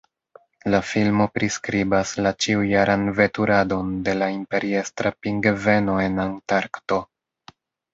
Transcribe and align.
La 0.75 0.77
filmo 0.91 1.27
priskribas 1.35 2.15
la 2.27 2.33
ĉiujaran 2.47 3.05
veturadon 3.21 3.95
de 4.11 4.19
la 4.25 4.33
Imperiestra 4.41 5.17
pingveno 5.23 6.05
en 6.11 6.23
Antarkto. 6.31 7.05